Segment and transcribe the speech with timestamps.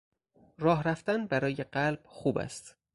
[0.57, 2.75] راه رفتن برای قلب خوب است.